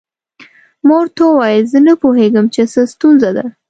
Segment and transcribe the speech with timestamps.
[0.85, 3.45] ما ورته وویل زه نه پوهیږم چې څه ستونزه ده.